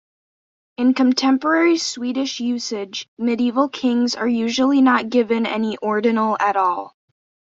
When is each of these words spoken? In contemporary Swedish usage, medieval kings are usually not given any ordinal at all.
In 0.77 0.95
contemporary 0.95 1.77
Swedish 1.77 2.39
usage, 2.39 3.07
medieval 3.19 3.69
kings 3.69 4.15
are 4.15 4.27
usually 4.27 4.81
not 4.81 5.09
given 5.09 5.45
any 5.45 5.77
ordinal 5.77 6.35
at 6.39 6.55
all. 6.57 6.95